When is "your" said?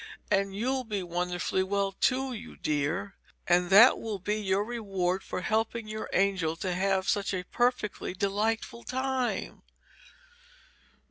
4.41-4.63, 5.87-6.09